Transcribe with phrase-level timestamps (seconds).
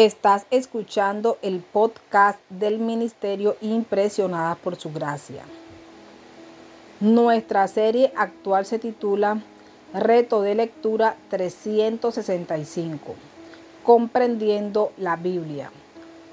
[0.00, 5.42] Estás escuchando el podcast del Ministerio Impresionada por Su Gracia.
[7.00, 9.42] Nuestra serie actual se titula
[9.92, 13.14] Reto de Lectura 365,
[13.82, 15.70] Comprendiendo la Biblia.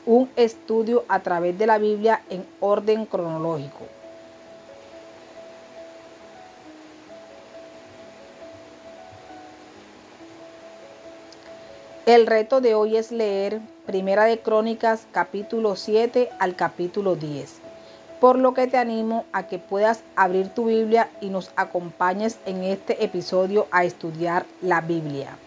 [0.05, 3.96] Un estudio a través de la Biblia en orden cronológico.
[12.07, 17.55] El reto de hoy es leer Primera de Crónicas capítulo 7 al capítulo 10,
[18.21, 22.63] por lo que te animo a que puedas abrir tu Biblia y nos acompañes en
[22.63, 25.37] este episodio a estudiar la Biblia.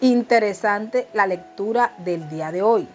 [0.00, 2.86] Interesante la lectura del día de hoy.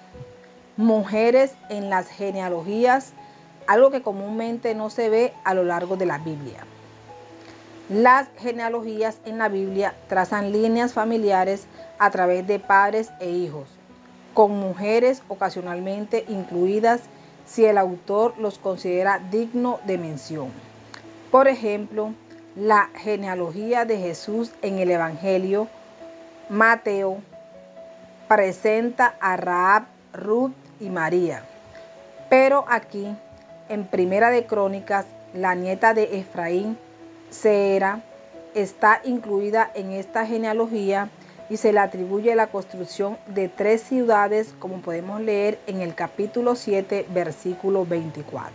[0.77, 3.11] Mujeres en las genealogías
[3.71, 6.65] algo que comúnmente no se ve a lo largo de la Biblia.
[7.87, 13.69] Las genealogías en la Biblia trazan líneas familiares a través de padres e hijos,
[14.33, 17.03] con mujeres ocasionalmente incluidas
[17.45, 20.49] si el autor los considera digno de mención.
[21.31, 22.13] Por ejemplo,
[22.57, 25.69] la genealogía de Jesús en el Evangelio
[26.49, 27.21] Mateo
[28.27, 31.45] presenta a Raab, Ruth y María.
[32.29, 33.15] Pero aquí
[33.71, 36.77] en Primera de Crónicas, la nieta de Efraín,
[37.29, 38.01] Seera,
[38.53, 41.09] está incluida en esta genealogía
[41.49, 46.55] y se le atribuye la construcción de tres ciudades, como podemos leer en el capítulo
[46.55, 48.51] 7, versículo 24.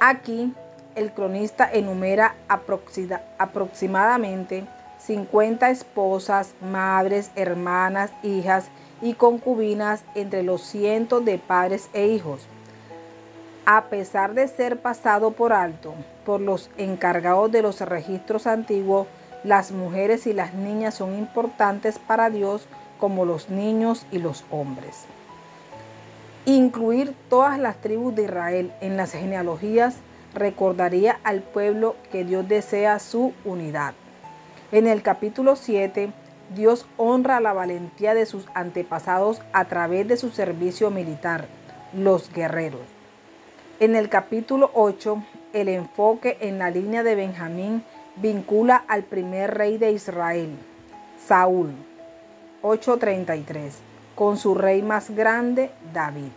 [0.00, 0.54] Aquí,
[0.94, 4.64] el cronista enumera aproximadamente
[5.00, 8.64] 50 esposas, madres, hermanas, hijas
[9.02, 12.48] y concubinas entre los cientos de padres e hijos
[13.64, 19.06] a pesar de ser pasado por alto por los encargados de los registros antiguos,
[19.44, 22.66] las mujeres y las niñas son importantes para Dios
[22.98, 25.06] como los niños y los hombres.
[26.44, 29.96] Incluir todas las tribus de Israel en las genealogías
[30.34, 33.94] recordaría al pueblo que Dios desea su unidad.
[34.70, 36.12] En el capítulo 7,
[36.54, 41.46] Dios honra la valentía de sus antepasados a través de su servicio militar,
[41.92, 42.91] los guerreros.
[43.82, 47.82] En el capítulo 8, el enfoque en la línea de Benjamín
[48.14, 50.50] vincula al primer rey de Israel,
[51.26, 51.72] Saúl,
[52.62, 53.72] 8:33,
[54.14, 56.30] con su rey más grande, David.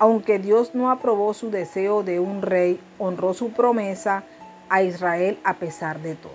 [0.00, 4.24] Aunque Dios no aprobó su deseo de un rey, honró su promesa
[4.68, 6.32] a Israel a pesar de todo.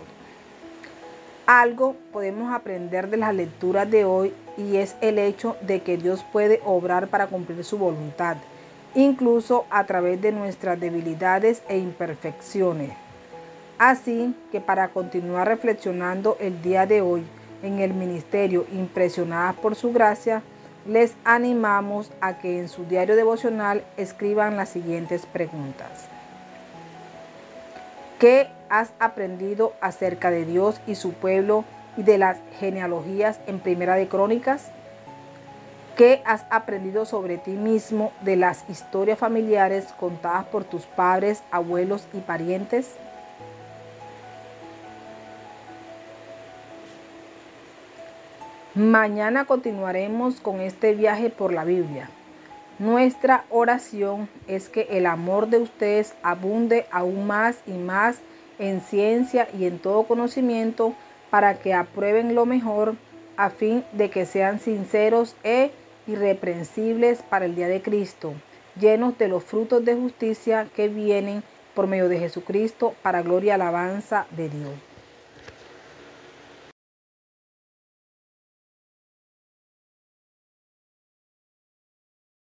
[1.45, 6.23] Algo podemos aprender de las lecturas de hoy y es el hecho de que Dios
[6.31, 8.37] puede obrar para cumplir su voluntad
[8.95, 12.91] incluso a través de nuestras debilidades e imperfecciones.
[13.77, 17.23] Así que para continuar reflexionando el día de hoy
[17.63, 20.43] en el ministerio impresionadas por su gracia,
[20.85, 26.07] les animamos a que en su diario devocional escriban las siguientes preguntas.
[28.19, 31.65] ¿Qué has aprendido acerca de Dios y su pueblo
[31.97, 34.71] y de las genealogías en Primera de Crónicas?
[36.01, 42.07] ¿Qué has aprendido sobre ti mismo de las historias familiares contadas por tus padres, abuelos
[42.11, 42.95] y parientes?
[48.73, 52.09] Mañana continuaremos con este viaje por la Biblia.
[52.79, 58.17] Nuestra oración es que el amor de ustedes abunde aún más y más
[58.57, 60.95] en ciencia y en todo conocimiento
[61.29, 62.95] para que aprueben lo mejor
[63.37, 65.69] a fin de que sean sinceros e
[66.07, 68.33] irreprensibles para el día de Cristo,
[68.79, 73.51] llenos de los frutos de justicia que vienen por medio de Jesucristo para gloria y
[73.51, 74.90] alabanza de Dios.